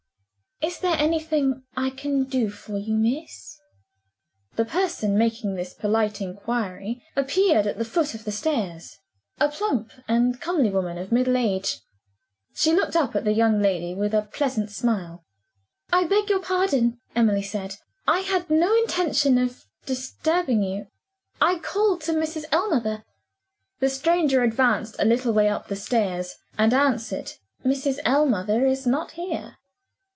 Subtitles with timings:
[0.63, 3.57] "Is there anything I can do for you, miss?"
[4.57, 8.95] The person making this polite inquiry appeared at the foot of the stairs
[9.39, 11.79] a plump and comely woman of middle age.
[12.53, 15.25] She looked up at the young lady with a pleasant smile.
[15.91, 17.77] "I beg your pardon," Emily said;
[18.07, 20.85] "I had no intention of disturbing you.
[21.41, 22.45] I called to Mrs.
[22.51, 23.03] Ellmother."
[23.79, 27.31] The stranger advanced a little way up the stairs, and answered,
[27.65, 27.97] "Mrs.
[28.05, 29.57] Ellmother is not here."